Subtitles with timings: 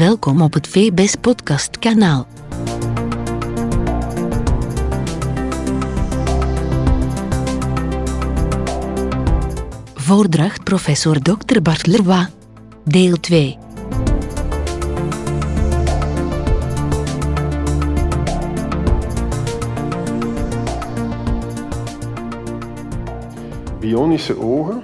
[0.00, 2.26] Welkom op het VBS Podcast kanaal.
[9.94, 11.60] Voordracht professor Dr.
[11.62, 12.26] Bart Leroy.
[12.84, 13.58] Deel 2.
[23.80, 24.82] Bionische ogen,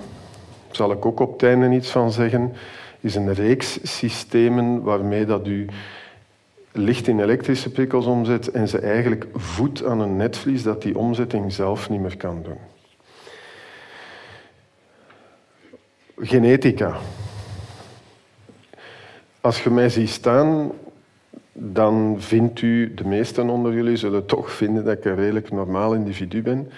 [0.70, 2.52] zal ik ook op het einde iets van zeggen,
[3.00, 5.66] is een reeks systemen waarmee dat u
[6.72, 11.52] licht in elektrische prikkels omzet en ze eigenlijk voedt aan een netvlies dat die omzetting
[11.52, 12.58] zelf niet meer kan doen.
[16.18, 16.96] Genetica.
[19.40, 20.72] Als je mij ziet staan,
[21.52, 25.94] dan vindt u, de meesten onder jullie zullen toch vinden dat ik een redelijk normaal
[25.94, 26.70] individu ben.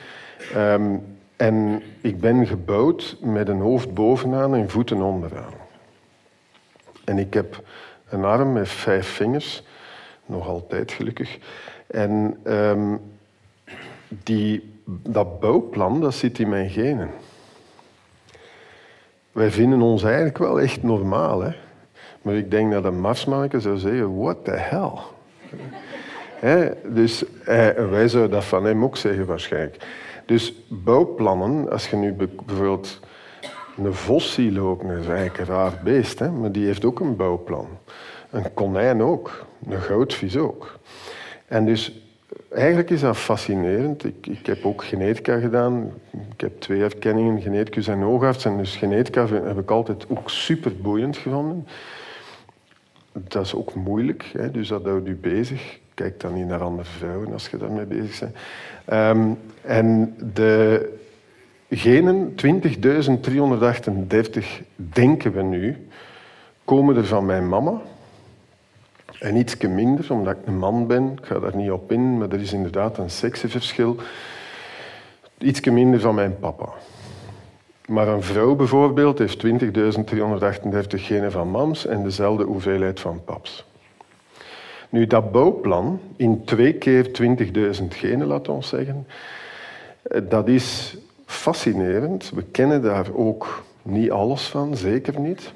[0.54, 0.96] Ehm,
[1.36, 5.52] en ik ben gebouwd met een hoofd bovenaan en voeten onderaan.
[7.08, 7.62] En ik heb
[8.08, 9.62] een arm met vijf vingers,
[10.26, 11.38] nog altijd gelukkig.
[11.86, 12.96] En ehm,
[14.08, 17.10] die, dat bouwplan, dat zit in mijn genen.
[19.32, 21.52] Wij vinden ons eigenlijk wel echt normaal, hè?
[22.22, 24.92] Maar ik denk dat een marsmanneke zou zeggen, what the hell?
[26.98, 29.86] dus eh, wij zouden dat van hem ook zeggen waarschijnlijk.
[30.26, 33.00] Dus bouwplannen, als je nu bijvoorbeeld
[33.84, 36.30] een vos dat is eigenlijk een raar beest, hè?
[36.30, 37.68] maar die heeft ook een bouwplan.
[38.30, 40.78] Een konijn ook, een goudvis ook.
[41.46, 42.00] En dus
[42.50, 44.04] eigenlijk is dat fascinerend.
[44.04, 45.92] Ik, ik heb ook genetica gedaan.
[46.32, 48.44] Ik heb twee erkenningen, geneticus en oogarts.
[48.44, 51.66] En dus genetica heb ik altijd ook super boeiend gevonden.
[53.12, 54.50] Dat is ook moeilijk, hè?
[54.50, 55.78] dus dat houdt u bezig.
[55.94, 58.36] Kijk dan niet naar andere vrouwen als je daarmee bezig bent.
[59.16, 60.97] Um, en de
[61.70, 62.38] genen, 20.338
[64.74, 65.88] denken we nu,
[66.64, 67.80] komen er van mijn mama.
[69.18, 71.12] En iets minder, omdat ik een man ben.
[71.18, 73.96] Ik ga daar niet op in, maar er is inderdaad een seksenverschil.
[75.38, 76.68] Iets minder van mijn papa.
[77.86, 79.50] Maar een vrouw bijvoorbeeld heeft 20.338
[80.88, 83.66] genen van mams en dezelfde hoeveelheid van paps.
[84.88, 87.10] Nu, dat bouwplan in twee keer
[87.80, 89.06] 20.000 genen, laat ons zeggen,
[90.02, 90.96] eh, dat is
[91.28, 92.30] fascinerend.
[92.30, 95.52] We kennen daar ook niet alles van, zeker niet.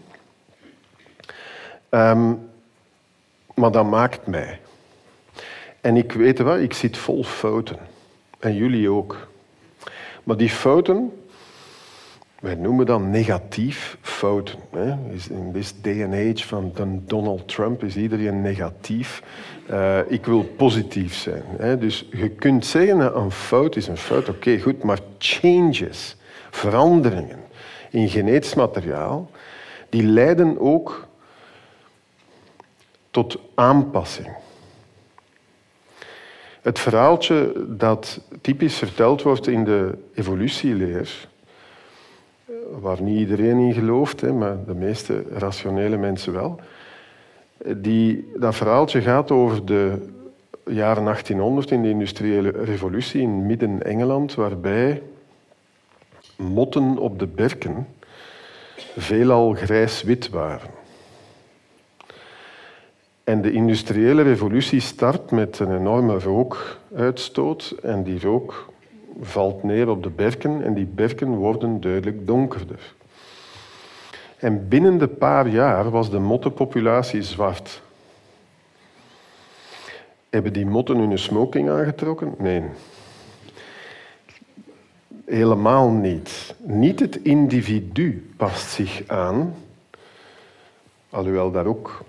[1.90, 2.48] Um,
[3.54, 4.60] maar dat maakt mij.
[5.80, 7.78] En ik weet wat, ik zit vol fouten.
[8.38, 9.28] En jullie ook.
[10.22, 11.21] Maar die fouten,
[12.42, 14.58] wij noemen dat negatief fouten.
[15.30, 19.22] In this day and age van Donald Trump is iedereen negatief.
[19.70, 21.42] Uh, ik wil positief zijn.
[21.58, 21.78] Hè?
[21.78, 26.16] Dus je kunt zeggen een fout is een fout, oké, goed, maar changes,
[26.50, 27.40] veranderingen
[27.90, 29.30] in genetisch materiaal,
[29.88, 31.08] die leiden ook
[33.10, 34.36] tot aanpassing.
[36.62, 41.30] Het verhaaltje dat typisch verteld wordt in de evolutieleer,
[42.80, 46.60] waar niet iedereen in gelooft, maar de meeste rationele mensen wel,
[47.76, 50.10] die, dat verhaaltje gaat over de
[50.64, 55.02] jaren 1800 in de industriële revolutie in midden-Engeland, waarbij
[56.36, 57.86] motten op de berken
[58.96, 60.70] veelal grijs-wit waren.
[63.24, 68.71] En de industriële revolutie start met een enorme rookuitstoot en die rook
[69.20, 72.94] valt neer op de berken en die berken worden duidelijk donkerder.
[74.36, 77.82] En binnen de paar jaar was de mottenpopulatie zwart.
[80.30, 82.34] Hebben die motten hun smoking aangetrokken?
[82.38, 82.62] Nee.
[85.24, 86.54] Helemaal niet.
[86.58, 89.54] Niet het individu past zich aan,
[91.10, 92.04] alhoewel daar ook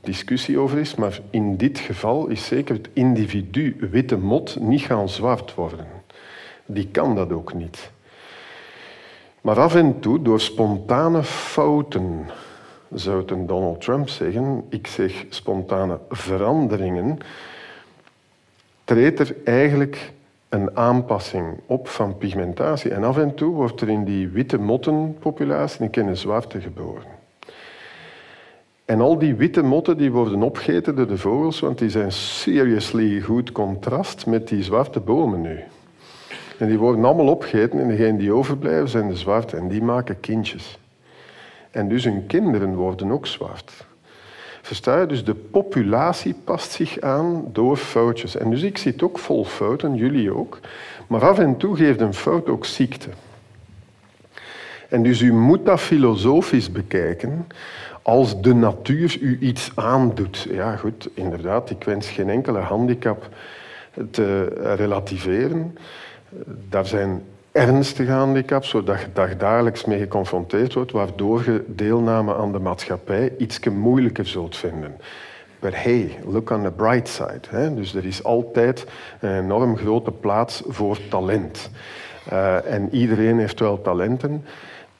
[0.00, 5.08] discussie over is, maar in dit geval is zeker het individu witte mot niet gaan
[5.08, 5.97] zwart worden.
[6.70, 7.90] Die kan dat ook niet.
[9.40, 12.26] Maar af en toe, door spontane fouten,
[12.94, 17.18] zou Donald Trump zeggen, ik zeg spontane veranderingen,
[18.84, 20.12] treedt er eigenlijk
[20.48, 22.90] een aanpassing op van pigmentatie.
[22.90, 27.16] En af en toe wordt er in die witte mottenpopulatie een zwarte geboren.
[28.84, 33.20] En al die witte motten die worden opgegeten door de vogels, want die zijn seriously
[33.20, 35.60] goed contrast met die zwarte bomen nu.
[36.58, 40.20] En die worden allemaal opgegeten en degenen die overblijven zijn de zwarte en die maken
[40.20, 40.78] kindjes.
[41.70, 43.86] En dus hun kinderen worden ook zwart.
[44.62, 45.06] Versta je?
[45.06, 48.36] Dus de populatie past zich aan door foutjes.
[48.36, 50.60] En dus ik zit ook vol fouten, jullie ook.
[51.06, 53.08] Maar af en toe geeft een fout ook ziekte.
[54.88, 57.46] En dus u moet dat filosofisch bekijken
[58.02, 60.46] als de natuur u iets aandoet.
[60.50, 63.28] Ja, goed, inderdaad, ik wens geen enkele handicap
[64.10, 64.44] te
[64.76, 65.76] relativeren.
[66.68, 67.22] Daar zijn
[67.52, 73.60] ernstige handicaps, zodat je dagelijks mee geconfronteerd wordt, waardoor je deelname aan de maatschappij iets
[73.60, 74.96] moeilijker zult vinden.
[75.60, 77.40] Maar hey, look on the bright side.
[77.48, 77.74] Hè?
[77.74, 78.86] Dus er is altijd
[79.20, 81.70] een enorm grote plaats voor talent.
[82.32, 84.44] Uh, en iedereen heeft wel talenten.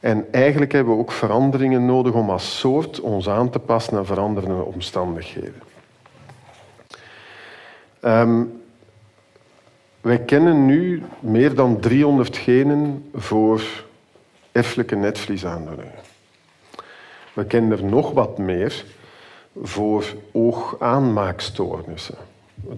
[0.01, 4.07] En eigenlijk hebben we ook veranderingen nodig om als soort ons aan te passen aan
[4.07, 5.63] veranderende omstandigheden.
[8.03, 8.63] Um,
[10.09, 13.63] wij kennen nu meer dan 300 genen voor
[14.53, 15.95] erfelijke netvliesaandoeningen.
[17.33, 18.85] We kennen er nog wat meer
[19.63, 22.15] voor oogaanmaakstoornissen.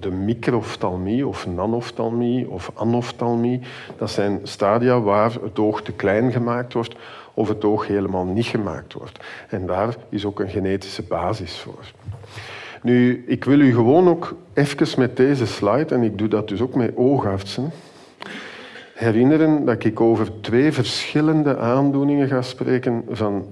[0.00, 3.60] De microftalmie of nanoftalmie of anoftalmie,
[3.98, 6.94] dat zijn stadia waar het oog te klein gemaakt wordt
[7.34, 9.18] of het oog helemaal niet gemaakt wordt.
[9.48, 11.84] En daar is ook een genetische basis voor.
[12.82, 16.60] Nu, ik wil u gewoon ook even met deze slide, en ik doe dat dus
[16.60, 17.70] ook met oogartsen,
[18.94, 23.46] herinneren dat ik over twee verschillende aandoeningen ga spreken, van,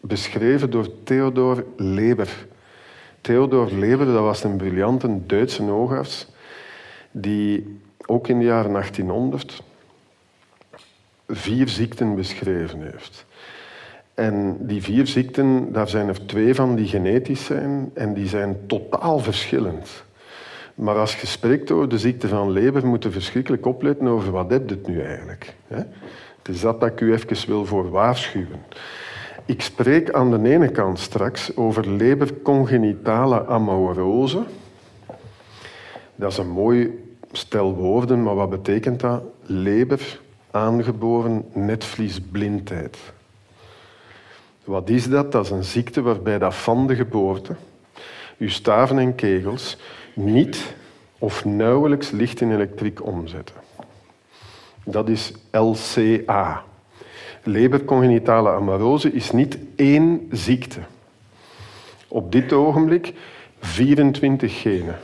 [0.00, 2.46] beschreven door Theodor Leber.
[3.20, 6.26] Theodor Leber, dat was een briljante Duitse oogarts,
[7.10, 9.62] die ook in de jaren 1800
[11.28, 13.26] vier ziekten beschreven heeft.
[14.18, 18.56] En die vier ziekten, daar zijn er twee van die genetisch zijn en die zijn
[18.66, 20.04] totaal verschillend.
[20.74, 24.50] Maar als je spreekt over de ziekte van Leber, moet je verschrikkelijk opletten over wat
[24.50, 25.54] heb het nu eigenlijk.
[25.68, 28.60] Het is dat dat ik u even wil voor waarschuwen.
[29.44, 34.42] Ik spreek aan de ene kant straks over Leber congenitale amorose.
[36.14, 39.22] Dat is een mooi stel woorden, maar wat betekent dat?
[39.42, 40.20] Leber
[40.50, 42.98] aangeboren netvliesblindheid.
[44.68, 45.32] Wat is dat?
[45.32, 47.54] Dat is een ziekte waarbij dat van de geboorte
[48.38, 49.76] uw staven en kegels
[50.14, 50.74] niet
[51.18, 53.54] of nauwelijks licht in elektriek omzetten.
[54.84, 56.64] Dat is LCA.
[57.42, 60.80] Lebercongenitale amarose is niet één ziekte.
[62.08, 63.14] Op dit ogenblik
[63.60, 64.98] 24 genen.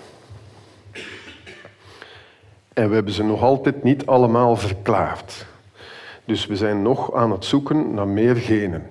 [2.73, 5.47] En we hebben ze nog altijd niet allemaal verklaard.
[6.25, 8.83] Dus we zijn nog aan het zoeken naar meer genen.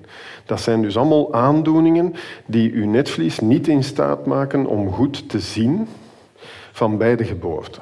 [0.46, 2.14] Dat zijn dus allemaal aandoeningen
[2.46, 5.88] die uw netvlies niet in staat maken om goed te zien
[6.72, 7.80] van bij de geboorte.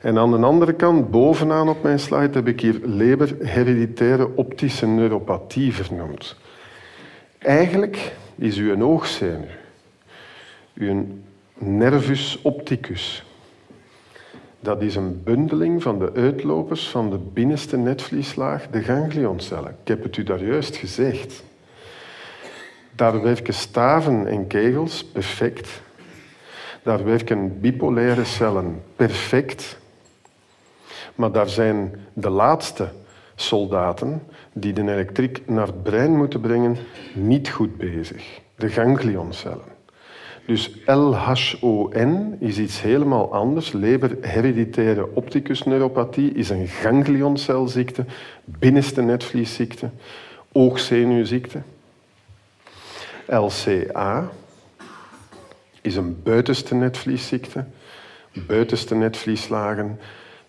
[0.00, 4.86] En aan de andere kant, bovenaan op mijn slide, heb ik hier Leber hereditaire optische
[4.86, 6.36] neuropathie vernoemd.
[7.38, 9.46] Eigenlijk is uw oogzenuw,
[10.74, 11.06] uw
[11.54, 13.24] nervus opticus,
[14.68, 19.76] dat is een bundeling van de uitlopers van de binnenste netvlieslaag, de ganglioncellen.
[19.82, 21.44] Ik heb het u daar juist gezegd.
[22.94, 25.82] Daar werken staven en kegels perfect.
[26.82, 29.78] Daar werken bipolaire cellen perfect.
[31.14, 32.88] Maar daar zijn de laatste
[33.34, 34.22] soldaten
[34.52, 36.76] die de elektriek naar het brein moeten brengen
[37.14, 38.40] niet goed bezig.
[38.54, 39.77] De ganglioncellen.
[40.48, 43.72] Dus LHON is iets helemaal anders.
[43.72, 48.04] Leber hereditaire opticusneuropathie is een ganglioncelziekte,
[48.44, 49.90] binnenste netvliesziekte,
[50.52, 51.62] oogzenuwziekte.
[53.26, 54.30] LCA
[55.80, 57.64] is een buitenste netvliesziekte,
[58.46, 59.98] buitenste netvlieslagen,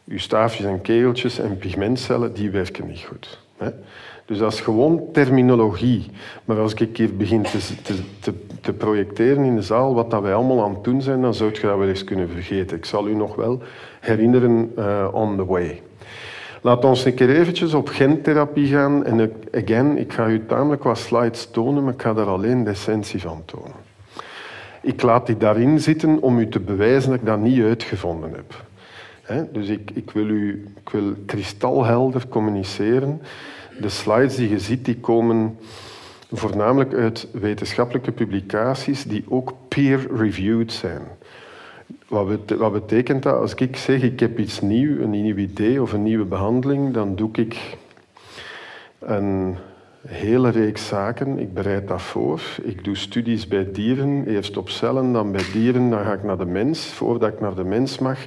[0.08, 3.39] uw staafjes en keeltjes en pigmentcellen, die werken niet goed.
[4.30, 6.10] Dus dat is gewoon terminologie.
[6.46, 7.58] Maar als ik hier begin te,
[8.20, 11.34] te, te, projecteren in de zaal wat dat wij allemaal aan het doen zijn, dan
[11.34, 12.78] zou je dat wel eens kunnen vergeten.
[12.78, 13.62] Ik zal u nog wel
[14.00, 15.82] herinneren uh, on the way.
[16.62, 19.06] Laat ons een keer eventjes op gentherapie gaan.
[19.06, 22.70] En again, ik ga u tamelijk wat slides tonen, maar ik ga daar alleen de
[22.70, 23.88] essentie van tonen.
[24.82, 28.64] Ik laat die daarin zitten om u te bewijzen dat ik dat niet uitgevonden heb.
[29.54, 33.22] Dus ik, ik, wil u ik wil kristalhelder communiceren.
[33.82, 35.58] De slides die je ziet, die komen
[36.32, 41.02] voornamelijk uit wetenschappelijke publicaties die ook peer-reviewed zijn.
[42.08, 43.36] Wat, betekent dat?
[43.36, 47.16] Als ik zeg ik heb iets nieuws, een nieuw idee of een nieuwe behandeling, dan
[47.16, 47.78] doe ik
[49.00, 49.58] een
[50.10, 51.39] hele reeks zaken.
[51.39, 52.42] Ik bereid dat voor.
[52.62, 56.38] Ik doe studies bij dieren, eerst op cellen, dan bij dieren, dan ga ik naar
[56.38, 56.86] de mens.
[56.86, 58.18] Voordat ik naar de mens mag,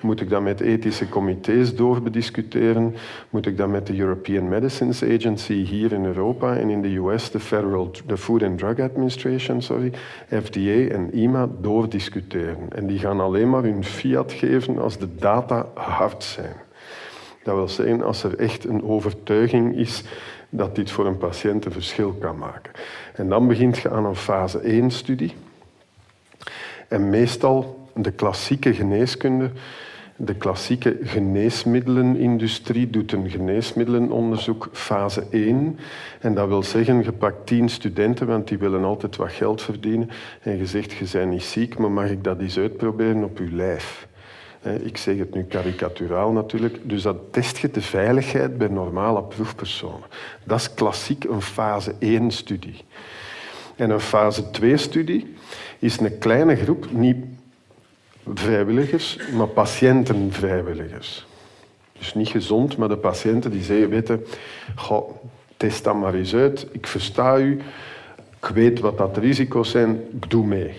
[0.00, 2.94] moet ik dat met ethische comité's doorbediscuteren.
[3.30, 7.30] Moet ik dat met de European Medicines Agency hier in Europa en in de US,
[7.30, 9.92] de Federal the Food and Drug Administration, sorry,
[10.28, 12.68] FDA en EMA, doordiscuteren.
[12.68, 16.56] En die gaan alleen maar hun fiat geven als de data hard zijn.
[17.44, 20.04] Dat wil zeggen, als er echt een overtuiging is
[20.56, 22.72] dat dit voor een patiënt een verschil kan maken.
[23.14, 25.34] En dan begint je aan een fase 1-studie.
[26.88, 29.50] En meestal de klassieke geneeskunde,
[30.16, 35.78] de klassieke geneesmiddelenindustrie doet een geneesmiddelenonderzoek fase 1.
[36.20, 40.10] En dat wil zeggen, je pakt 10 studenten, want die willen altijd wat geld verdienen.
[40.42, 43.52] En je zegt, je bent niet ziek, maar mag ik dat eens uitproberen op je
[43.52, 44.06] lijf?
[44.82, 46.78] Ik zeg het nu karikaturaal natuurlijk.
[46.82, 50.08] Dus dat test je de veiligheid bij normale proefpersonen.
[50.44, 52.84] Dat is klassiek een fase 1-studie.
[53.76, 55.34] En een fase 2-studie
[55.78, 57.16] is een kleine groep, niet
[58.34, 61.26] vrijwilligers, maar patiëntenvrijwilligers.
[61.98, 64.24] Dus niet gezond, maar de patiënten die zeggen, weten,
[65.56, 67.60] test dat maar eens uit, ik versta u,
[68.40, 70.74] ik weet wat dat risico's zijn, ik doe mee.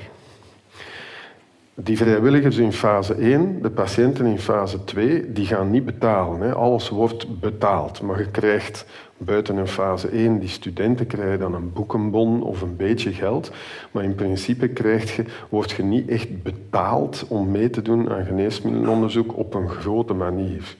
[1.77, 6.41] Die vrijwilligers in fase 1, de patiënten in fase 2, die gaan niet betalen.
[6.41, 6.53] Hè.
[6.53, 8.01] Alles wordt betaald.
[8.01, 8.85] Maar je krijgt
[9.17, 13.51] buiten een fase 1, die studenten krijgen dan een boekenbon of een beetje geld.
[13.91, 18.25] Maar in principe krijg je, word je niet echt betaald om mee te doen aan
[18.25, 20.75] geneesmiddelenonderzoek op een grote manier.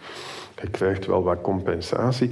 [0.62, 2.30] Je krijgt wel wat compensatie.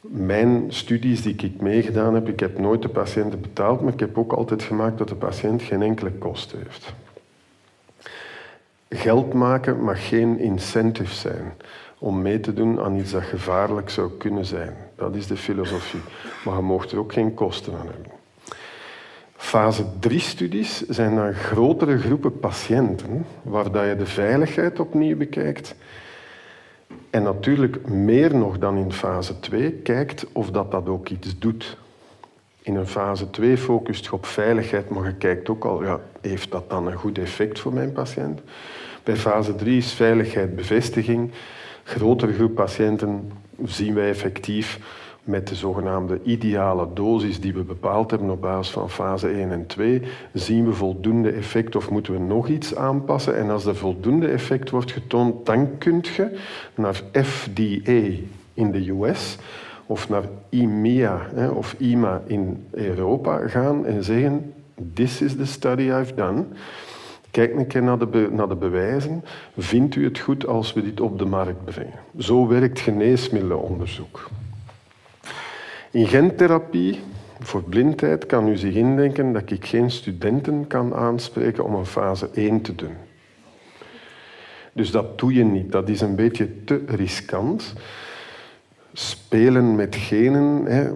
[0.00, 4.18] Mijn studies die ik meegedaan heb, ik heb nooit de patiënten betaald, maar ik heb
[4.18, 6.94] ook altijd gemaakt dat de patiënt geen enkele kost heeft.
[8.90, 11.54] Geld maken mag geen incentive zijn
[11.98, 14.76] om mee te doen aan iets dat gevaarlijk zou kunnen zijn.
[14.96, 16.00] Dat is de filosofie.
[16.44, 18.12] Maar je mag er ook geen kosten aan hebben.
[19.36, 25.74] Fase 3-studies zijn dan grotere groepen patiënten, waar je de veiligheid opnieuw bekijkt.
[27.10, 31.76] En natuurlijk meer nog dan in fase 2 kijkt of dat, dat ook iets doet.
[32.68, 36.50] In een fase 2 focust je op veiligheid, maar je kijkt ook al, ja, heeft
[36.50, 38.40] dat dan een goed effect voor mijn patiënt?
[39.02, 41.30] Bij fase 3 is veiligheid bevestiging.
[41.82, 43.32] Grotere groep patiënten
[43.64, 44.78] zien wij effectief
[45.24, 49.66] met de zogenaamde ideale dosis die we bepaald hebben op basis van fase 1 en
[49.66, 53.36] 2, zien we voldoende effect of moeten we nog iets aanpassen.
[53.36, 56.38] En als er voldoende effect wordt getoond, dan kun je
[56.74, 58.02] naar FDA
[58.54, 59.38] in de US
[59.88, 64.54] of naar IMEA of IMA in Europa gaan en zeggen:
[64.94, 66.44] This is the study I've done.
[67.30, 69.24] Kijk een keer naar de, naar de bewijzen.
[69.56, 71.98] Vindt u het goed als we dit op de markt brengen?
[72.18, 74.30] Zo werkt geneesmiddelenonderzoek.
[75.90, 77.00] In gentherapie
[77.40, 82.28] voor blindheid kan u zich indenken dat ik geen studenten kan aanspreken om een fase
[82.34, 82.94] 1 te doen.
[84.72, 85.72] Dus dat doe je niet.
[85.72, 87.74] Dat is een beetje te riskant
[88.92, 90.64] spelen met genen.
[90.64, 90.90] Hè.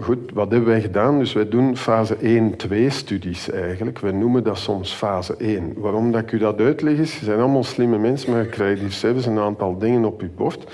[0.00, 1.18] Goed, wat hebben wij gedaan?
[1.18, 3.98] Dus wij doen fase 1-2 studies eigenlijk.
[3.98, 5.72] We noemen dat soms fase 1.
[5.76, 8.80] Waarom dat ik u dat uitleg is, je zijn allemaal slimme mensen, maar je krijgt
[8.80, 10.72] hier zelfs een aantal dingen op je bord.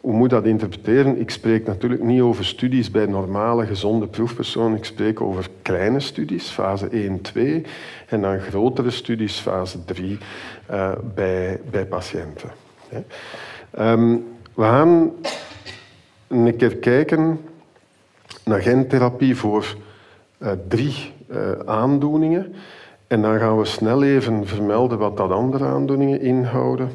[0.00, 1.20] Hoe moet dat interpreteren?
[1.20, 4.78] Ik spreek natuurlijk niet over studies bij normale, gezonde proefpersonen.
[4.78, 7.62] Ik spreek over kleine studies, fase 1, 2.
[8.08, 10.18] En dan grotere studies, fase 3,
[10.70, 12.50] uh, eh, bij, bij patiënten.
[13.78, 14.24] Um,
[14.54, 15.12] we gaan
[16.34, 17.40] een keer kijken
[18.44, 19.76] naar gentherapie voor
[20.38, 22.54] uh, drie uh, aandoeningen.
[23.06, 26.90] En dan gaan we snel even vermelden wat dat andere aandoeningen inhouden.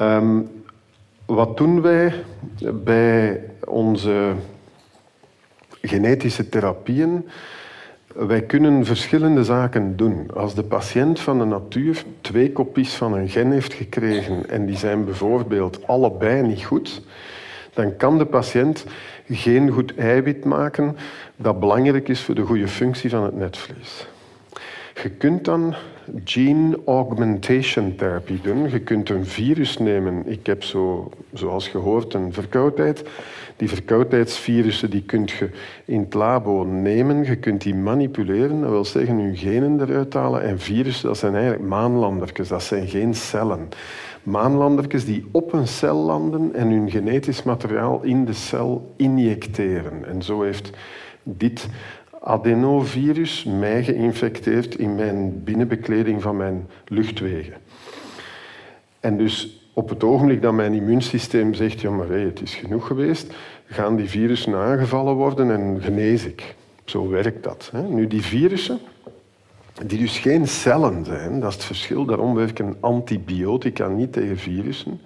[0.00, 0.50] Um,
[1.26, 2.12] wat doen wij
[2.72, 4.32] bij onze
[5.82, 7.28] genetische therapieën?
[8.14, 10.30] Wij kunnen verschillende zaken doen.
[10.34, 14.76] Als de patiënt van de natuur twee kopies van een gen heeft gekregen en die
[14.76, 17.02] zijn bijvoorbeeld allebei niet goed,
[17.74, 18.84] dan kan de patiënt
[19.28, 20.96] geen goed eiwit maken
[21.36, 24.06] dat belangrijk is voor de goede functie van het netvlies.
[25.02, 25.74] Je kunt dan
[26.24, 28.70] gene augmentation therapie doen.
[28.70, 30.22] Je kunt een virus nemen.
[30.26, 33.04] Ik heb zo, zoals gehoord een verkoudheid.
[33.56, 35.50] Die verkoudheidsvirussen die kun je
[35.84, 37.24] in het labo nemen.
[37.24, 38.60] Je kunt die manipuleren.
[38.60, 40.42] Dat wil zeggen, je genen eruit halen.
[40.42, 42.48] En virussen, dat zijn eigenlijk maanlandertjes.
[42.48, 43.68] Dat zijn geen cellen
[44.24, 50.04] maanlandertjes die op een cel landen en hun genetisch materiaal in de cel injecteren.
[50.04, 50.70] En zo heeft
[51.22, 51.68] dit
[52.20, 57.54] adenovirus mij geïnfecteerd in mijn binnenbekleding van mijn luchtwegen.
[59.00, 62.86] En dus op het ogenblik dat mijn immuunsysteem zegt, ja maar hey, het is genoeg
[62.86, 63.34] geweest,
[63.66, 66.54] gaan die virussen aangevallen worden en genees ik.
[66.84, 67.72] Zo werkt dat.
[67.88, 68.78] Nu, die virussen,
[69.86, 71.40] die dus geen cellen zijn.
[71.40, 72.04] Dat is het verschil.
[72.04, 75.00] Daarom werken antibiotica niet tegen virussen.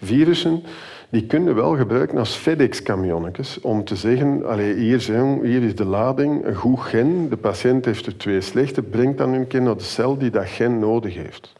[0.00, 0.62] Virussen
[1.08, 5.84] die kunnen wel gebruiken als FedEx-camionnetjes om te zeggen, allez, hier, zijn, hier is de
[5.84, 9.76] lading, een goed gen, de patiënt heeft er twee slechte, breng dan een keer naar
[9.76, 11.52] de cel die dat gen nodig heeft.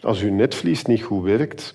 [0.00, 1.74] Als uw netvlies niet goed werkt,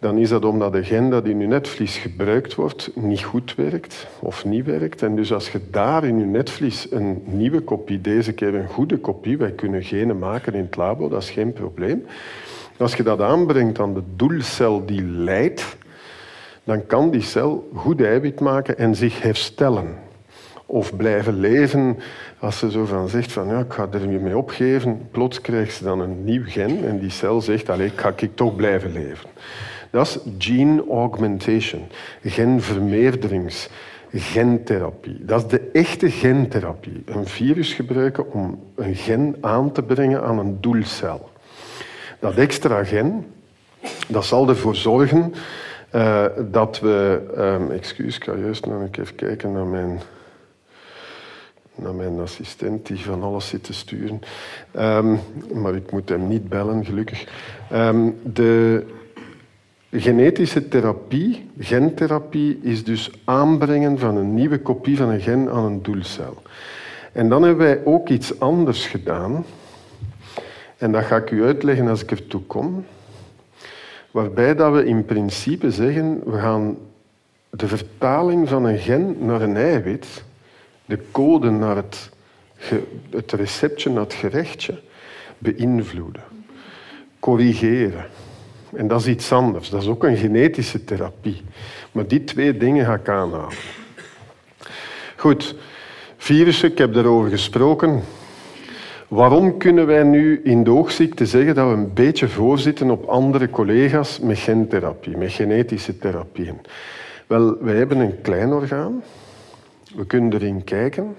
[0.00, 4.06] dan is dat omdat de gen dat in je netvlies gebruikt wordt niet goed werkt
[4.20, 5.02] of niet werkt.
[5.02, 8.98] En dus als je daar in je netvlies een nieuwe kopie, deze keer een goede
[8.98, 12.06] kopie, wij kunnen genen maken in het labo, dat is geen probleem.
[12.76, 15.76] Als je dat aanbrengt aan de doelcel die lijdt,
[16.64, 19.98] dan kan die cel goed eiwit maken en zich herstellen.
[20.66, 21.98] Of blijven leven
[22.38, 25.08] als ze zo van zegt van ja, ik ga er niet mee opgeven.
[25.10, 28.56] Plots krijgt ze dan een nieuw gen en die cel zegt allee, ga ik toch
[28.56, 29.28] blijven leven.
[29.90, 31.82] Dat is gene augmentation,
[32.24, 33.68] genvermeerderings,
[34.12, 35.24] gentherapie.
[35.24, 37.02] Dat is de echte gentherapie.
[37.04, 41.30] Een virus gebruiken om een gen aan te brengen aan een doelcel.
[42.18, 43.26] Dat extra gen,
[44.08, 45.34] dat zal ervoor zorgen
[45.94, 47.22] uh, dat we...
[47.38, 50.00] Um, excuus, ik ga juist nog even kijken naar mijn,
[51.74, 54.20] naar mijn assistent die van alles zit te sturen.
[54.78, 55.20] Um,
[55.52, 57.26] maar ik moet hem niet bellen, gelukkig.
[57.72, 58.86] Um, de
[59.90, 65.82] genetische therapie, gentherapie, is dus aanbrengen van een nieuwe kopie van een gen aan een
[65.82, 66.42] doelcel.
[67.12, 69.44] En dan hebben wij ook iets anders gedaan.
[70.76, 72.84] En dat ga ik u uitleggen als ik ertoe kom.
[74.10, 76.76] Waarbij dat we in principe zeggen, we gaan
[77.50, 80.24] de vertaling van een gen naar een eiwit,
[80.84, 82.10] de code naar het,
[83.10, 84.80] het receptje, naar het gerechtje,
[85.38, 86.22] beïnvloeden,
[87.18, 88.06] corrigeren.
[88.74, 89.70] En dat is iets anders.
[89.70, 91.42] Dat is ook een genetische therapie.
[91.92, 93.56] Maar die twee dingen ga ik aanhalen.
[95.16, 95.54] Goed,
[96.16, 98.02] virussen, ik heb daarover gesproken.
[99.08, 103.50] Waarom kunnen wij nu in de oogziekte zeggen dat we een beetje voorzitten op andere
[103.50, 106.58] collega's met gentherapie, met genetische therapieën?
[107.26, 109.02] Wel, wij hebben een klein orgaan.
[109.94, 111.16] We kunnen erin kijken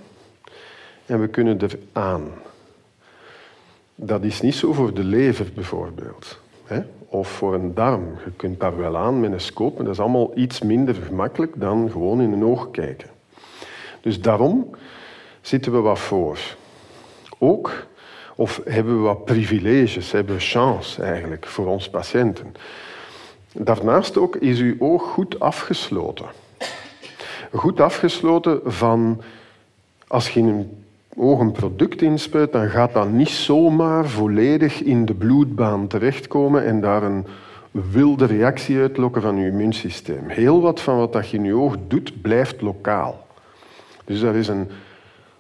[1.05, 2.24] en we kunnen er aan.
[3.96, 6.39] Dat is niet zo voor de lever bijvoorbeeld.
[7.13, 8.06] Of voor een darm.
[8.25, 11.53] Je kunt daar wel aan met een scope, maar dat is allemaal iets minder gemakkelijk
[11.56, 13.10] dan gewoon in een oog kijken.
[14.01, 14.75] Dus daarom
[15.41, 16.39] zitten we wat voor.
[17.38, 17.86] Ook,
[18.36, 22.55] of hebben we wat privileges, hebben we chance eigenlijk voor ons patiënten.
[23.53, 26.25] Daarnaast ook is uw oog goed afgesloten.
[27.53, 29.22] Goed afgesloten van
[30.07, 30.83] als je een
[31.16, 36.82] oog een product inspuit, dan gaat dat niet zomaar volledig in de bloedbaan terechtkomen en
[36.82, 37.26] daar een
[37.72, 40.28] wilde reactie uitlokken van je immuunsysteem.
[40.28, 43.28] Heel wat van wat je in je oog doet, blijft lokaal.
[44.06, 44.70] Dus er is een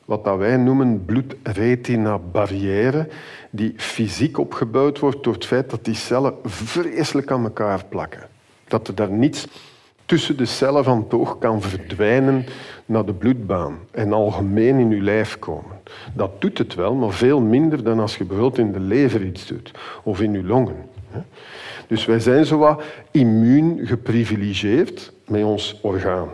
[0.05, 3.07] wat dat wij noemen bloedretina-barrière,
[3.49, 8.27] die fysiek opgebouwd wordt door het feit dat die cellen vreselijk aan elkaar plakken.
[8.67, 9.47] Dat er daar niets
[10.11, 12.45] tussen de cellen van het oog kan verdwijnen
[12.85, 15.81] naar de bloedbaan en algemeen in uw lijf komen.
[16.13, 19.47] Dat doet het wel, maar veel minder dan als je bijvoorbeeld in de lever iets
[19.47, 19.71] doet
[20.03, 20.75] of in uw longen.
[21.87, 26.29] Dus wij zijn zo wat immuun geprivilegeerd met ons orgaan.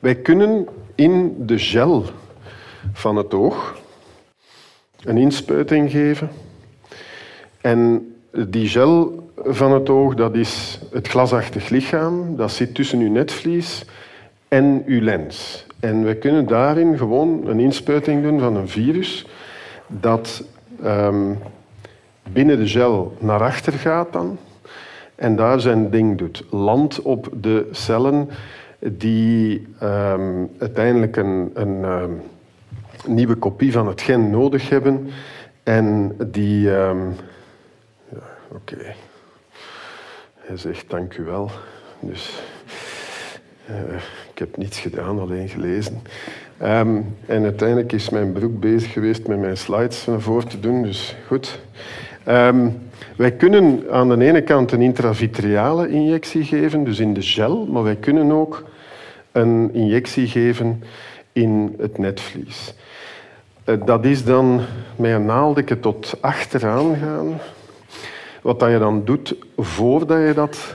[0.00, 2.04] Wij kunnen in de gel
[2.92, 3.78] van het oog
[5.04, 6.30] een inspuiting geven.
[7.60, 12.36] En die gel van het oog, dat is het glasachtig lichaam.
[12.36, 13.84] Dat zit tussen uw netvlies
[14.48, 15.66] en uw lens.
[15.80, 19.26] En we kunnen daarin gewoon een inspuiting doen van een virus
[19.86, 20.44] dat
[20.84, 21.38] um,
[22.32, 24.38] binnen de gel naar achter gaat dan
[25.14, 26.44] en daar zijn ding doet.
[26.50, 28.28] Land op de cellen
[28.78, 32.20] die um, uiteindelijk een, een um,
[33.06, 35.10] nieuwe kopie van het gen nodig hebben
[35.62, 36.70] en die...
[38.52, 38.94] Oké.
[40.48, 41.50] Hij zegt dank u wel.
[42.00, 42.42] Dus
[43.70, 43.94] uh,
[44.32, 46.02] ik heb niets gedaan, alleen gelezen.
[46.62, 51.16] Um, en uiteindelijk is mijn broek bezig geweest met mijn slides voren te doen, dus
[51.26, 51.60] goed.
[52.28, 52.78] Um,
[53.16, 57.82] wij kunnen aan de ene kant een intravitreale injectie geven, dus in de gel, maar
[57.82, 58.64] wij kunnen ook
[59.32, 60.82] een injectie geven
[61.32, 62.74] in het netvlies.
[63.64, 64.60] Eh, dat is dan
[64.96, 67.40] met een naaldje tot achteraan gaan.
[68.48, 70.74] Wat je dan doet voordat je dat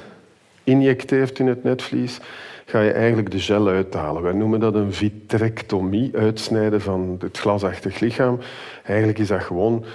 [0.64, 2.20] injecteert in het netvlies,
[2.66, 4.22] ga je eigenlijk de gel uithalen.
[4.22, 8.40] Wij noemen dat een vitrectomie, uitsnijden van het glasachtig lichaam.
[8.84, 9.86] Eigenlijk is dat gewoon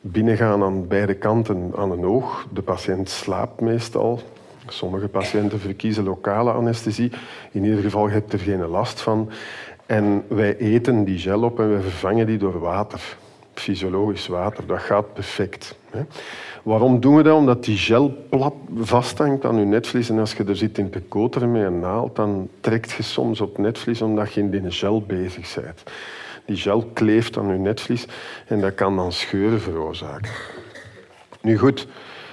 [0.00, 2.46] binnengaan aan beide kanten aan een oog.
[2.52, 4.20] De patiënt slaapt meestal.
[4.66, 7.12] Sommige patiënten verkiezen lokale anesthesie.
[7.50, 9.30] In ieder geval heb je er geen last van.
[9.86, 13.16] En wij eten die gel op en we vervangen die door water.
[13.60, 15.76] Fysiologisch water, dat gaat perfect.
[16.62, 17.36] Waarom doen we dat?
[17.36, 20.10] Omdat die gel plat vasthangt aan je netvlies.
[20.10, 23.40] En als je er zit in te koteren met een naald, dan trekt je soms
[23.40, 25.82] op netvlies omdat je in die gel bezig bent.
[26.44, 28.06] Die gel kleeft aan je netvlies
[28.46, 30.30] en dat kan dan scheuren veroorzaken.
[31.40, 31.86] Nu goed,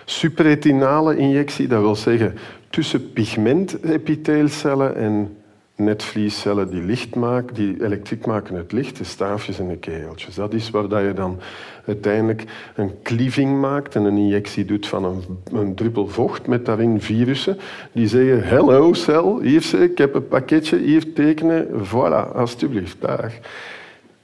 [0.06, 2.38] Supraretinale injectie, dat wil zeggen
[2.70, 5.35] tussen pigmentepitheelcellen en
[5.76, 10.36] netvliescellen die licht maken, die elektriek maken het licht, de staafjes en de keeltjes.
[10.36, 11.40] Dat is waar je dan
[11.86, 12.44] uiteindelijk
[12.76, 17.58] een cleaving maakt en een injectie doet van een, een druppel vocht met daarin virussen
[17.92, 23.40] die zeggen, hello cel, hier ik heb een pakketje, hier tekenen, voilà, alstublieft, daar.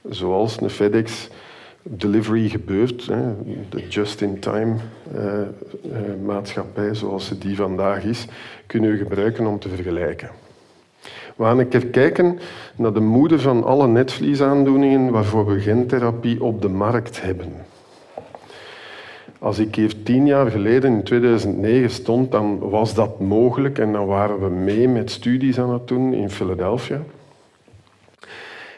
[0.10, 1.30] Zoals een FedEx
[1.84, 3.08] delivery gebeurt,
[3.70, 4.76] de just-in-time
[5.16, 8.26] uh, uh, maatschappij zoals ze die vandaag is,
[8.66, 10.30] kunnen we gebruiken om te vergelijken.
[11.42, 12.40] We gaan een keer kijken
[12.76, 17.54] naar de moeder van alle netvliesaandoeningen waarvoor we gentherapie op de markt hebben.
[19.40, 24.06] Als ik hier tien jaar geleden, in 2009, stond, dan was dat mogelijk en dan
[24.06, 27.02] waren we mee met studies aan het doen in Philadelphia,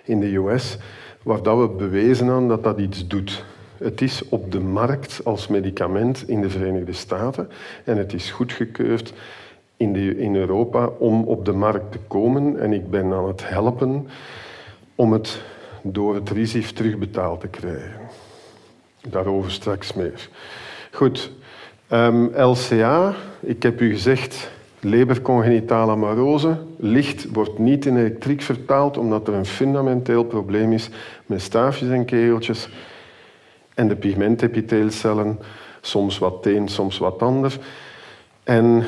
[0.04, 0.78] in de US,
[1.24, 3.46] waar dat we bewezen hadden dat dat iets doet.
[3.78, 7.50] Het is op de markt als medicament in de Verenigde Staten
[7.84, 9.14] en het is goedgekeurd
[9.84, 12.60] in, de, in Europa om op de markt te komen.
[12.60, 14.08] En ik ben aan het helpen
[14.96, 15.42] om het
[15.82, 18.00] door het RISIF terugbetaald te krijgen.
[19.08, 20.30] Daarover straks meer.
[20.92, 21.32] Goed,
[21.88, 26.58] ehm, LCA, ik heb u gezegd, lebercongenitale amarose.
[26.78, 30.90] Licht wordt niet in elektriek vertaald omdat er een fundamenteel probleem is
[31.26, 32.70] met staafjes en kegeltjes.
[33.74, 35.40] En de pigmentepitheelcellen,
[35.82, 37.58] soms wat een, soms wat ander.
[38.44, 38.84] En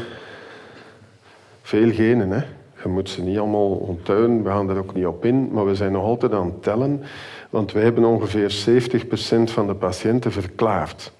[1.65, 2.31] veel genen.
[2.31, 2.43] Hè.
[2.83, 5.75] Je moet ze niet allemaal onttuinen, we gaan er ook niet op in, maar we
[5.75, 7.01] zijn nog altijd aan het tellen,
[7.49, 11.11] want wij hebben ongeveer 70% van de patiënten verklaard.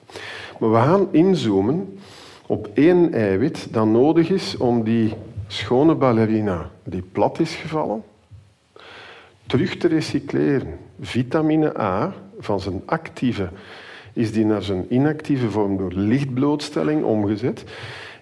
[0.60, 1.98] Maar we gaan inzoomen
[2.46, 5.14] op één eiwit dat nodig is om die
[5.48, 8.04] schone ballerina die plat is gevallen,
[9.46, 10.78] terug te recycleren.
[11.00, 13.50] Vitamine A van zijn actieve
[14.14, 17.64] is die naar zijn inactieve vorm door lichtblootstelling omgezet.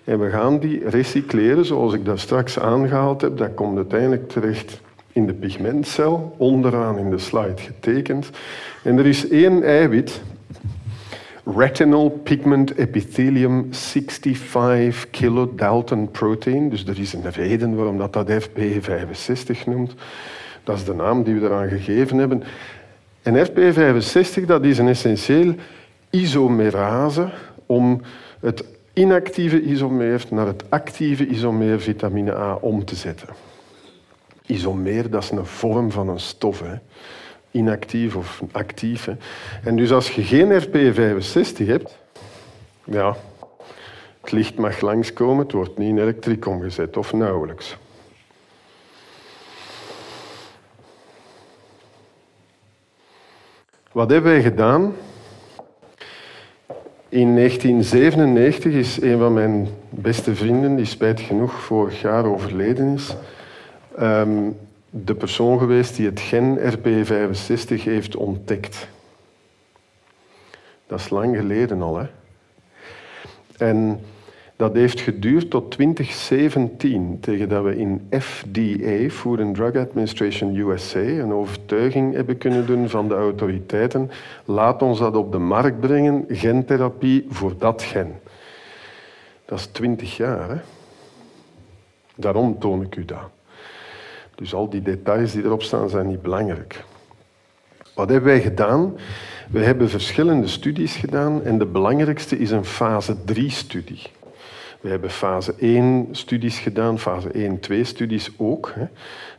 [0.03, 3.37] En we gaan die recycleren, zoals ik dat straks aangehaald heb.
[3.37, 8.29] Dat komt uiteindelijk terecht in de pigmentcel, onderaan in de slide getekend.
[8.83, 10.21] En er is één eiwit,
[11.55, 16.69] retinal pigment epithelium 65 kilodalton protein.
[16.69, 19.93] Dus er is een reden waarom dat, dat FP65 noemt.
[20.63, 22.43] Dat is de naam die we eraan gegeven hebben.
[23.21, 25.55] En FP65 dat is een essentieel
[26.09, 27.29] isomerase
[27.65, 28.01] om
[28.39, 28.63] het
[28.93, 33.27] inactieve isomeer naar het actieve isomeer vitamine A om te zetten.
[34.45, 36.59] Isomeer, dat is een vorm van een stof.
[36.59, 36.75] Hè.
[37.51, 39.09] Inactief of actief.
[39.63, 41.97] En dus als je geen RP65 hebt,
[42.83, 43.15] ja,
[44.21, 47.77] het licht mag langskomen, het wordt niet in elektriek omgezet, of nauwelijks.
[53.91, 54.95] Wat hebben wij gedaan?
[57.13, 63.15] In 1997 is een van mijn beste vrienden, die spijtig genoeg vorig jaar overleden is,
[63.97, 64.49] ehm,
[64.89, 68.87] de persoon geweest die het gen RP65 heeft ontdekt.
[70.87, 71.97] Dat is lang geleden al.
[71.97, 72.05] Hè?
[73.57, 73.99] En
[74.55, 80.99] dat heeft geduurd tot 2017, tegen dat we in FDA, Food and Drug Administration USA,
[80.99, 84.11] een overtuiging hebben kunnen doen van de autoriteiten.
[84.45, 88.19] Laat ons dat op de markt brengen, gentherapie voor dat gen.
[89.45, 90.49] Dat is 20 jaar.
[90.49, 90.55] Hè?
[92.15, 93.29] Daarom toon ik u dat.
[94.35, 96.83] Dus al die details die erop staan zijn niet belangrijk.
[97.95, 98.97] Wat hebben wij gedaan?
[99.49, 104.01] We hebben verschillende studies gedaan en de belangrijkste is een fase 3-studie.
[104.83, 108.71] We hebben fase 1 studies gedaan, fase 1, 2 studies ook.
[108.75, 108.85] Hè.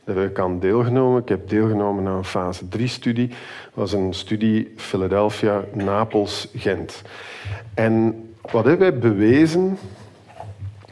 [0.04, 1.22] Daar heb ik aan deelgenomen.
[1.22, 3.28] Ik heb deelgenomen aan een fase 3 studie.
[3.28, 3.36] Dat
[3.74, 7.02] was een studie Philadelphia, Napels, Gent.
[7.74, 9.78] En wat hebben wij bewezen?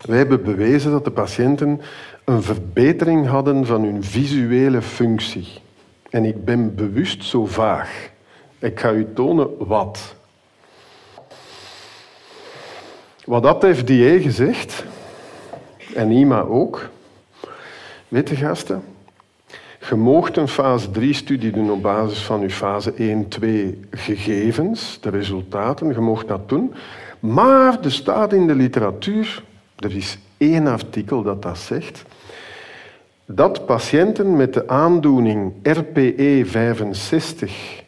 [0.00, 1.80] Wij hebben bewezen dat de patiënten
[2.24, 5.48] een verbetering hadden van hun visuele functie.
[6.10, 8.10] En ik ben bewust zo vaag.
[8.58, 10.14] Ik ga u tonen wat.
[13.24, 14.84] Wat dat FDA gezegd,
[15.94, 16.88] en IMA ook,
[18.08, 18.82] weet je gasten,
[19.88, 25.88] je moogt een fase 3-studie doen op basis van je fase 1-2 gegevens, de resultaten,
[25.88, 26.74] je moogt dat doen.
[27.20, 29.42] Maar er staat in de literatuur,
[29.78, 32.04] er is één artikel dat dat zegt,
[33.26, 37.81] dat patiënten met de aandoening RPE 65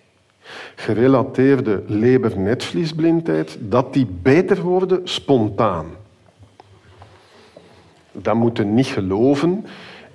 [0.74, 5.86] gerelateerde leber-netvliesblindheid, dat die beter worden spontaan.
[8.12, 9.66] Dat moeten niet geloven.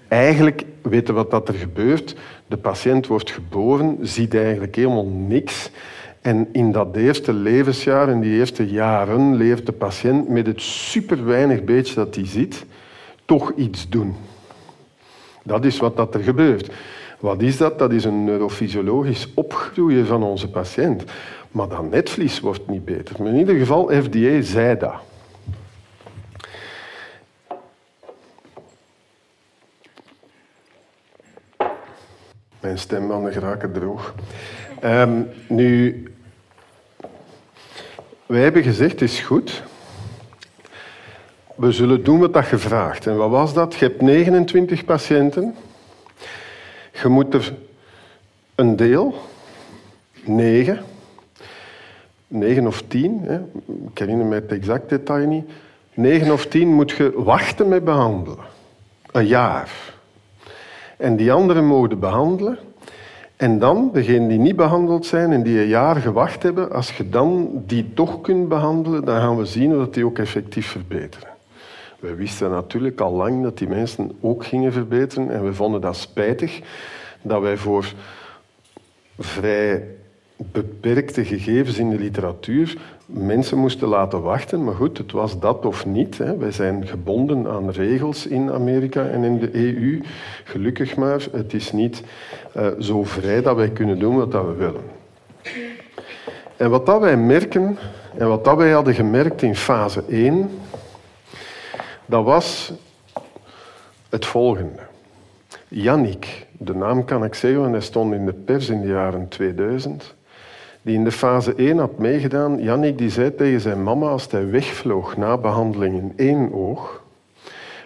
[0.07, 2.15] Eigenlijk weten wat dat er gebeurt.
[2.47, 5.71] De patiënt wordt geboren, ziet eigenlijk helemaal niks.
[6.21, 11.25] En in dat eerste levensjaar, in die eerste jaren, leert de patiënt met het super
[11.25, 12.65] weinig beetje dat hij ziet,
[13.25, 14.15] toch iets doen.
[15.43, 16.69] Dat is wat dat er gebeurt.
[17.19, 17.79] Wat is dat?
[17.79, 21.03] Dat is een neurofysiologisch opgroeien van onze patiënt.
[21.51, 23.15] Maar dat netvlies wordt niet beter.
[23.19, 24.95] Maar in ieder geval, FDA zei dat.
[32.59, 34.13] Mijn stembanden geraken droog.
[34.83, 36.03] Um, nu,
[38.25, 39.63] wij hebben gezegd, is goed.
[41.55, 43.07] We zullen doen wat dat gevraagd.
[43.07, 43.75] En wat was dat?
[43.75, 45.55] Je hebt 29 patiënten.
[47.01, 47.53] Je moet er
[48.55, 49.15] een deel,
[50.25, 50.79] 9,
[52.27, 53.39] 9 of 10, hè.
[53.91, 55.49] ik herinner me het exact detail niet,
[55.93, 58.37] 9 of 10 moet je wachten met behandelen.
[59.11, 59.97] Een jaar.
[60.97, 62.57] En die andere mogen behandelen.
[63.35, 67.09] En dan, degenen die niet behandeld zijn en die een jaar gewacht hebben, als je
[67.09, 71.28] dan die toch kunt behandelen, dan gaan we zien dat die ook effectief verbeteren.
[71.99, 75.95] We wisten natuurlijk al lang dat die mensen ook gingen verbeteren en we vonden dat
[75.95, 76.61] spijtig
[77.21, 77.93] dat wij voor
[79.17, 79.87] vrij
[80.35, 82.77] beperkte gegevens in de literatuur
[83.11, 84.63] mensen moesten laten wachten.
[84.63, 86.17] Maar goed, het was dat of niet.
[86.17, 86.37] Hè.
[86.37, 90.01] Wij zijn gebonden aan regels in Amerika en in de EU.
[90.43, 92.03] Gelukkig maar, het is niet
[92.57, 94.83] uh, zo vrij dat wij kunnen doen wat we willen.
[96.57, 97.77] En wat dat wij merken,
[98.17, 100.49] en wat dat wij hadden gemerkt in fase 1,
[102.09, 102.71] dat was
[104.09, 104.79] het volgende.
[105.67, 109.27] Yannick, de naam kan ik zeggen, want hij stond in de pers in de jaren
[109.27, 110.15] 2000,
[110.81, 112.63] die in de fase 1 had meegedaan.
[112.63, 117.03] Yannick die zei tegen zijn mama als hij wegvloog na behandeling in één oog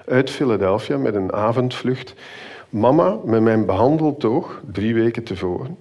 [0.05, 2.13] uit Philadelphia met een avondvlucht.
[2.69, 5.77] Mama, met mijn behandeltoog, drie weken tevoren,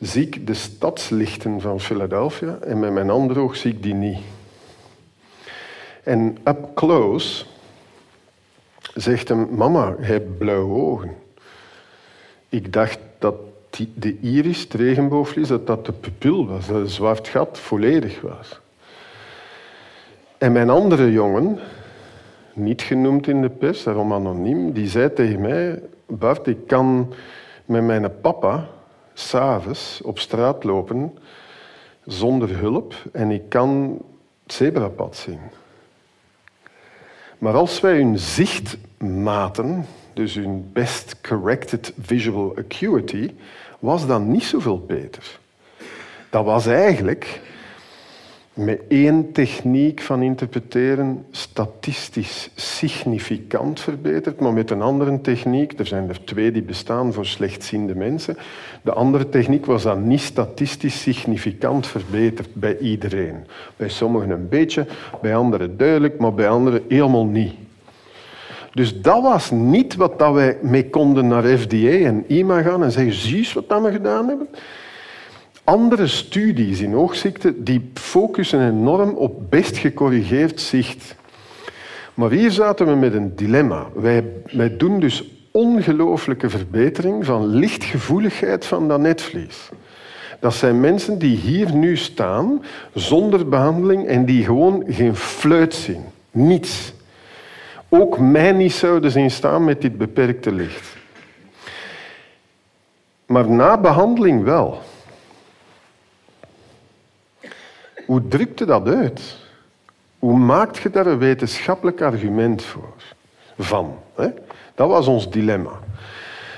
[0.00, 4.18] zie ik de stadslichten van Philadelphia en met mijn andere oog zie ik die niet.
[6.02, 7.44] En up close
[8.96, 11.14] zegt hem, mama, hij hebt blauwe ogen.
[12.48, 13.34] Ik dacht dat
[13.94, 18.60] de iris, het regenboogvlies, dat dat de pupil was, dat het zwart gat volledig was.
[20.38, 21.58] En mijn andere jongen,
[22.52, 27.14] niet genoemd in de pers, daarom anoniem, die zei tegen mij, Bart, ik kan
[27.64, 28.68] met mijn papa
[29.14, 31.18] s'avonds op straat lopen
[32.04, 33.98] zonder hulp en ik kan
[34.42, 35.40] het zebrapad zien.
[37.38, 43.30] Maar als wij hun zicht maten, dus hun best corrected visual acuity,
[43.78, 45.38] was dat niet zoveel beter.
[46.30, 47.40] Dat was eigenlijk
[48.56, 56.08] met één techniek van interpreteren statistisch significant verbeterd, maar met een andere techniek, er zijn
[56.08, 58.36] er twee die bestaan voor slechtziende mensen,
[58.82, 63.46] de andere techniek was dan niet statistisch significant verbeterd bij iedereen.
[63.76, 64.86] Bij sommigen een beetje,
[65.22, 67.65] bij anderen duidelijk, maar bij anderen helemaal niet.
[68.76, 72.92] Dus dat was niet wat dat wij mee konden naar FDA en IMA gaan en
[72.92, 74.48] zeggen, zie eens wat dat we gedaan hebben.
[75.64, 81.14] Andere studies in oogziekte die focussen enorm op best gecorrigeerd zicht.
[82.14, 83.86] Maar hier zaten we met een dilemma.
[83.94, 89.68] Wij, wij doen dus ongelooflijke verbetering van lichtgevoeligheid van dat netvlies.
[90.40, 92.62] Dat zijn mensen die hier nu staan
[92.94, 96.04] zonder behandeling en die gewoon geen fluit zien.
[96.30, 96.94] Niets.
[98.00, 100.96] Ook mij niet zouden zien staan met dit beperkte licht.
[103.26, 104.82] Maar na behandeling wel.
[108.06, 109.36] Hoe drukte dat uit?
[110.18, 112.94] Hoe maakt je daar een wetenschappelijk argument voor?
[113.58, 113.98] Van.
[114.14, 114.28] Hè?
[114.74, 115.78] Dat was ons dilemma.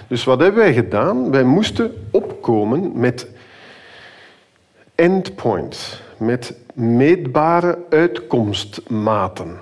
[0.08, 1.30] Dus wat hebben wij gedaan?
[1.30, 3.26] Wij moesten opkomen met
[4.94, 9.58] endpoints, met meetbare uitkomstmaten.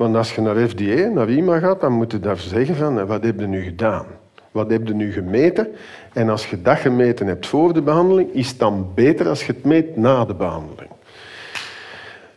[0.00, 3.24] Want als je naar FDA, naar IMA gaat, dan moet je daar zeggen van wat
[3.24, 4.06] heb je nu gedaan?
[4.50, 5.68] Wat heb je nu gemeten?
[6.12, 9.52] En als je dat gemeten hebt voor de behandeling, is het dan beter als je
[9.52, 10.90] het meet na de behandeling.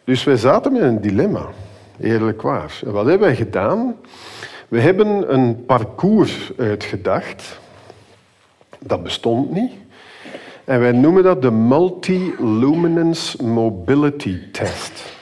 [0.03, 1.45] Dus wij zaten met een dilemma,
[1.99, 2.79] eerlijk waar.
[2.85, 3.95] Wat hebben wij gedaan?
[4.67, 7.59] We hebben een parcours uitgedacht.
[8.79, 9.71] Dat bestond niet.
[10.63, 15.12] En wij noemen dat de Multi-Luminance Mobility Test.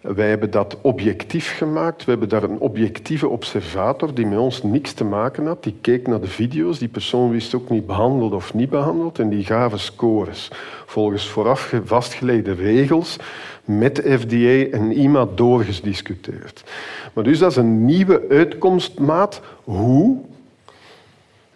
[0.00, 2.04] Wij hebben dat objectief gemaakt.
[2.04, 5.62] We hebben daar een objectieve observator die met ons niks te maken had.
[5.62, 6.78] Die keek naar de video's.
[6.78, 9.18] Die persoon wist ook niet behandeld of niet behandeld.
[9.18, 10.50] En die gaven scores
[10.86, 13.16] volgens vooraf vastgelegde regels
[13.64, 16.64] met FDA en IMA doorgediscuteerd.
[17.12, 19.40] Maar dus dat is een nieuwe uitkomstmaat.
[19.64, 20.18] Hoe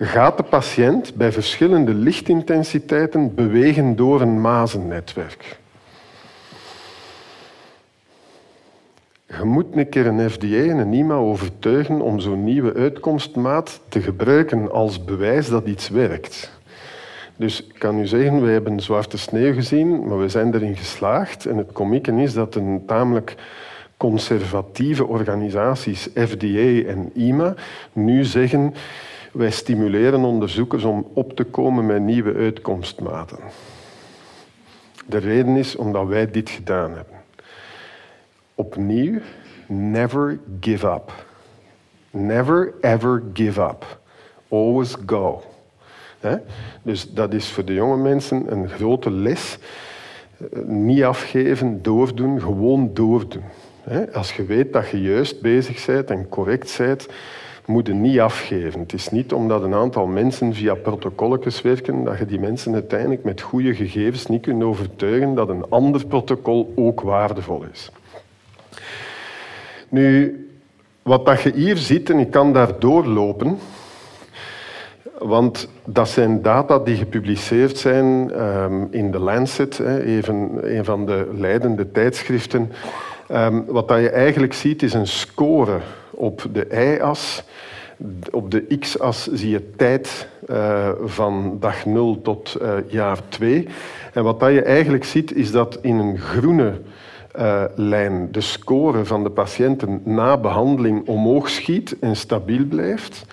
[0.07, 5.59] gaat de patiënt bij verschillende lichtintensiteiten bewegen door een mazennetwerk?
[9.27, 14.01] Je moet een keer een FDA en een IMA overtuigen om zo'n nieuwe uitkomstmaat te
[14.01, 16.51] gebruiken als bewijs dat iets werkt.
[17.37, 21.47] Dus ik kan u zeggen, wij hebben zwarte sneeuw gezien, maar we zijn erin geslaagd.
[21.47, 23.35] En het komieke is dat een tamelijk
[23.97, 27.55] conservatieve organisaties, FDA en IMA,
[27.93, 28.75] nu zeggen
[29.33, 33.39] wij stimuleren onderzoekers om op te komen met nieuwe uitkomstmaten.
[35.07, 37.19] De reden is omdat wij dit gedaan hebben.
[38.55, 39.19] Opnieuw,
[39.67, 41.13] never give up.
[42.11, 43.99] Never ever give up.
[44.49, 45.43] Always go.
[46.83, 49.59] Dus dat is voor de jonge mensen een grote les.
[50.65, 53.45] Niet afgeven, doordoen, gewoon doordoen.
[54.13, 57.07] Als je weet dat je juist bezig bent en correct bent,
[57.71, 58.81] moet je niet afgeven.
[58.81, 63.25] Het is niet omdat een aantal mensen via protocolletjes werken, dat je die mensen uiteindelijk
[63.25, 67.91] met goede gegevens niet kunt overtuigen dat een ander protocol ook waardevol is.
[69.89, 70.35] Nu,
[71.03, 73.59] wat dat je hier ziet, en ik kan daar doorlopen,
[75.19, 81.29] want dat zijn data die gepubliceerd zijn um, in The Lancet, even, een van de
[81.35, 82.73] leidende tijdschriften.
[83.33, 85.81] Um, wat dat je eigenlijk ziet is een score
[86.21, 87.43] op de y-as.
[88.31, 93.69] Op de x-as zie je tijd uh, van dag 0 tot uh, jaar 2.
[94.13, 96.81] En wat dat je eigenlijk ziet is dat in een groene
[97.39, 103.25] uh, lijn de score van de patiënten na behandeling omhoog schiet en stabiel blijft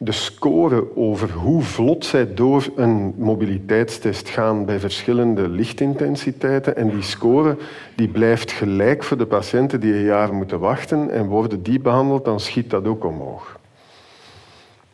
[0.00, 6.76] de score over hoe vlot zij door een mobiliteitstest gaan bij verschillende lichtintensiteiten.
[6.76, 7.56] En die score
[7.94, 11.10] die blijft gelijk voor de patiënten die een jaar moeten wachten.
[11.10, 13.58] En worden die behandeld, dan schiet dat ook omhoog.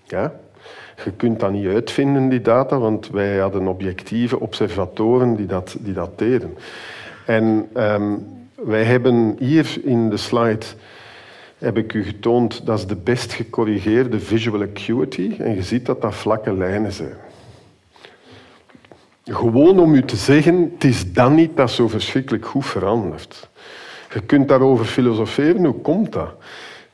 [0.04, 0.34] Ja?
[1.04, 5.94] Je kunt dat niet uitvinden, die data, want wij hadden objectieve observatoren die dat, die
[5.94, 6.56] dat deden.
[7.26, 10.66] En um, wij hebben hier in de slide
[11.58, 15.34] heb ik u getoond, dat is de best gecorrigeerde visual acuity.
[15.38, 17.16] En je ziet dat dat vlakke lijnen zijn.
[19.24, 23.48] Gewoon om u te zeggen, het is dan niet dat zo verschrikkelijk goed verandert.
[24.12, 26.34] Je kunt daarover filosoferen, hoe komt dat?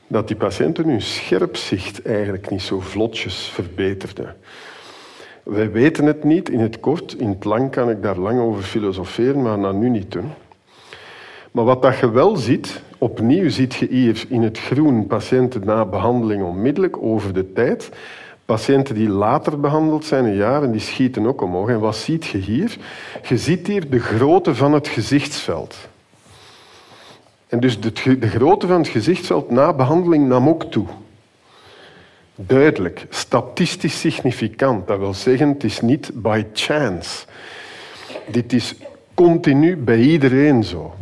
[0.07, 4.37] Dat die patiënten hun scherpzicht eigenlijk niet zo vlotjes verbeterden.
[5.43, 8.63] Wij weten het niet in het kort, in het lang kan ik daar lang over
[8.63, 10.33] filosoferen, maar dat nu niet doen.
[11.51, 15.85] Maar wat dat je wel ziet, opnieuw ziet je hier in het groen patiënten na
[15.85, 17.91] behandeling onmiddellijk over de tijd.
[18.45, 21.69] Patiënten die later behandeld zijn, een jaar, en die schieten ook omhoog.
[21.69, 22.77] En wat ziet je hier?
[23.29, 25.77] Je ziet hier de grootte van het gezichtsveld.
[27.49, 30.87] En dus de, de grootte van het gezichtsveld na behandeling nam ook toe.
[32.35, 34.87] Duidelijk, statistisch significant.
[34.87, 37.27] Dat wil zeggen, het is niet by chance.
[38.27, 38.75] Dit is
[39.15, 40.95] continu bij iedereen zo.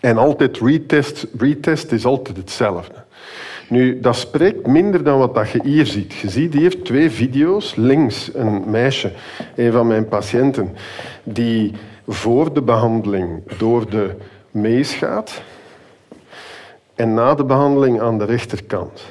[0.00, 2.94] En altijd retest, retest is altijd hetzelfde.
[3.68, 6.14] Nu, dat spreekt minder dan wat dat je hier ziet.
[6.14, 7.74] Je ziet hier twee video's.
[7.74, 9.12] Links een meisje,
[9.56, 10.76] een van mijn patiënten,
[11.22, 11.72] die
[12.06, 14.14] voor de behandeling door de
[14.50, 15.42] mees gaat
[16.94, 19.02] en na de behandeling aan de rechterkant.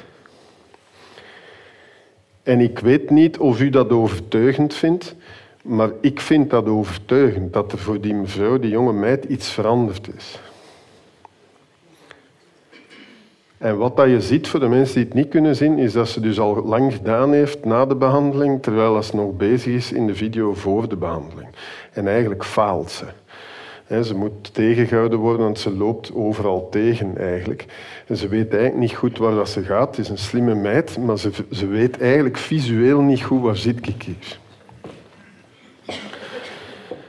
[2.42, 5.14] En ik weet niet of u dat overtuigend vindt,
[5.62, 10.08] maar ik vind dat overtuigend, dat er voor die mevrouw, die jonge meid, iets veranderd
[10.16, 10.38] is.
[13.58, 16.08] En wat dat je ziet voor de mensen die het niet kunnen zien, is dat
[16.08, 20.06] ze dus al lang gedaan heeft na de behandeling, terwijl ze nog bezig is in
[20.06, 21.48] de video voor de behandeling.
[21.92, 23.04] En eigenlijk faalt ze.
[24.02, 27.66] Ze moet tegengehouden worden, want ze loopt overal tegen eigenlijk.
[28.06, 29.96] En ze weet eigenlijk niet goed waar dat ze gaat.
[29.96, 33.88] Het is een slimme meid, maar ze, ze weet eigenlijk visueel niet goed waar zit
[33.88, 34.38] ik hier.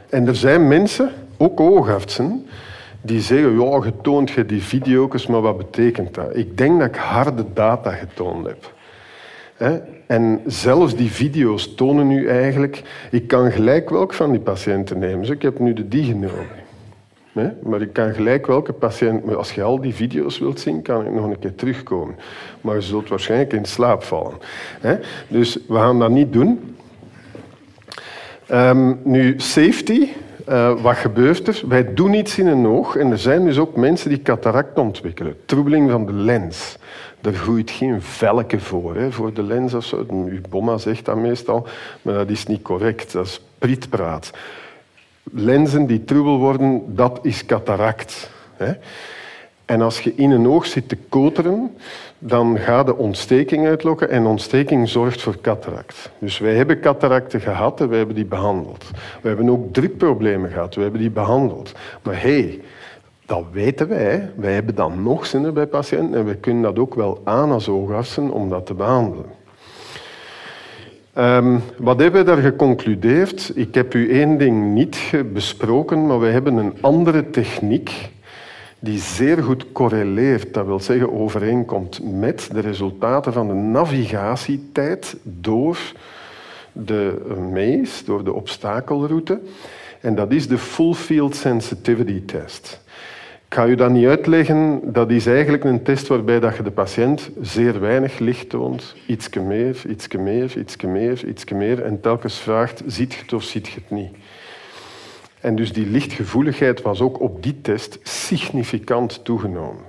[0.09, 2.47] En er zijn mensen, ook oogartsen,
[3.01, 6.35] die zeggen, ja, getoond je die video's, maar wat betekent dat?
[6.35, 8.73] Ik denk dat ik harde data getoond heb.
[10.07, 12.81] En zelfs die video's tonen nu eigenlijk...
[13.11, 15.19] Ik kan gelijk welk van die patiënten nemen.
[15.19, 16.67] Dus ik heb nu de die genomen.
[17.63, 19.35] Maar ik kan gelijk welke patiënt...
[19.35, 22.15] Als je al die video's wilt zien, kan ik nog een keer terugkomen.
[22.61, 24.37] Maar je zult waarschijnlijk in slaap vallen.
[25.27, 26.75] Dus we gaan dat niet doen.
[28.51, 30.07] Um, nu, safety...
[30.49, 31.61] Uh, wat gebeurt er?
[31.67, 35.35] Wij doen iets in een oog en er zijn dus ook mensen die cataract ontwikkelen.
[35.45, 36.77] Troebeling van de lens.
[37.21, 40.05] Daar groeit geen velken voor, hè, voor de lens of zo.
[40.09, 41.67] Uw bomma zegt dat meestal,
[42.01, 43.11] maar dat is niet correct.
[43.11, 44.31] Dat is prietpraat.
[45.31, 48.29] Lenzen die troebel worden, dat is cataract.
[48.55, 48.73] Hè.
[49.65, 51.75] En als je in een oog zit te koteren,
[52.19, 56.11] dan gaat de ontsteking uitlokken en ontsteking zorgt voor cataract.
[56.19, 58.85] Dus wij hebben cataracten gehad en wij hebben die behandeld.
[59.21, 61.71] We hebben ook drukproblemen gehad, we hebben die behandeld.
[62.03, 62.61] Maar hé, hey,
[63.25, 64.31] dat weten wij.
[64.35, 67.69] Wij hebben dan nog zinnen bij patiënten en we kunnen dat ook wel aan als
[67.69, 69.37] oogartsen om dat te behandelen.
[71.17, 73.51] Um, wat hebben we daar geconcludeerd?
[73.55, 78.09] Ik heb u één ding niet besproken, maar we hebben een andere techniek
[78.79, 85.77] die zeer goed correleert, dat wil zeggen overeenkomt met de resultaten van de navigatietijd door
[86.71, 87.21] de
[87.53, 89.39] maze, door de obstakelroute.
[90.01, 92.81] En dat is de Full Field Sensitivity Test.
[93.47, 94.81] Ik ga u dat niet uitleggen.
[94.83, 98.95] Dat is eigenlijk een test waarbij dat je de patiënt zeer weinig licht toont.
[99.05, 101.83] Ietske meer, ietske meer, ietske meer, ietske meer.
[101.83, 104.11] En telkens vraagt, ziet je het of ziet je het niet?
[105.39, 109.83] En dus die lichtgevoeligheid was ook op die test significant toegenomen.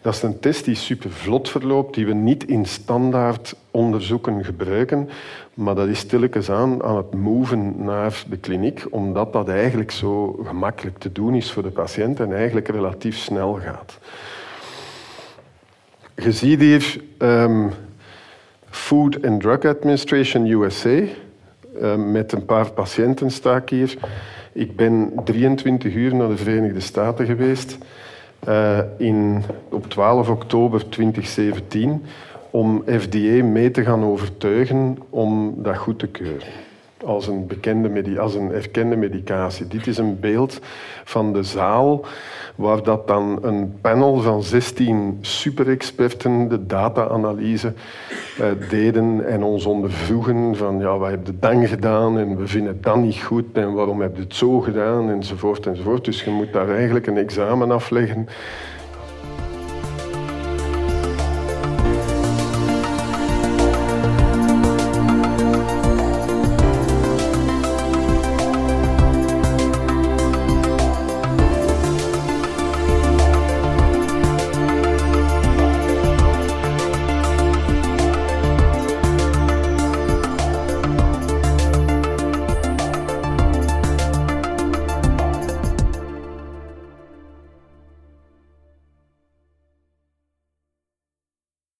[0.00, 5.08] Dat is een test die super vlot verloopt, die we niet in standaard onderzoeken gebruiken,
[5.54, 10.40] maar dat is stilletjes aan aan het moven naar de kliniek, omdat dat eigenlijk zo
[10.46, 13.98] gemakkelijk te doen is voor de patiënt en eigenlijk relatief snel gaat.
[16.14, 17.70] Je ziet hier um,
[18.70, 21.00] Food and Drug Administration USA.
[21.82, 23.96] Um, met een paar patiënten sta hier.
[24.54, 27.78] Ik ben 23 uur naar de Verenigde Staten geweest
[28.48, 32.02] uh, in, op 12 oktober 2017
[32.50, 36.48] om FDA mee te gaan overtuigen om dat goed te keuren
[37.04, 37.88] als een, bekende
[38.52, 39.66] erkende medicatie.
[39.66, 40.60] Dit is een beeld
[41.04, 42.04] van de zaal
[42.54, 47.72] waar dat dan een panel van 16 superexperten de data-analyse
[48.40, 52.78] uh, deden en ons ondervroegen van ja, wat heb je dan gedaan en we vinden
[52.80, 56.04] dat niet goed en waarom heb je het zo gedaan enzovoort enzovoort.
[56.04, 58.28] Dus je moet daar eigenlijk een examen afleggen